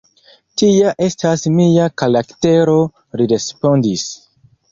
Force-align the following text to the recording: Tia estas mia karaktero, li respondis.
Tia 0.61 0.93
estas 1.07 1.43
mia 1.57 1.85
karaktero, 2.03 2.77
li 3.21 3.31
respondis. 3.35 4.09